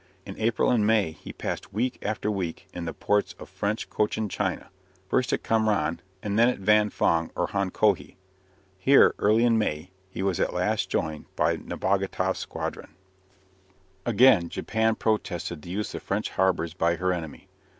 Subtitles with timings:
[0.25, 4.29] In April and May he passed week after week in the ports of French Cochin
[4.29, 4.71] China,
[5.07, 8.15] first at Kamranh and then at Van Fong or Honkohe.
[8.79, 12.95] Here, early in May, he was at last joined by Nebogatoff's squadron.
[14.03, 17.47] Again Japan protested against the use of French harbours by her enemy.